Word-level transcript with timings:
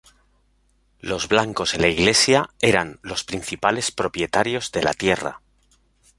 Los 0.99 1.27
blancos 1.27 1.75
y 1.75 1.77
la 1.77 1.87
Iglesia 1.87 2.49
eran 2.59 2.97
los 3.03 3.23
principales 3.23 3.91
propietarios 3.91 4.71
de 4.71 4.81
la 4.81 4.95
tierra. 4.95 5.41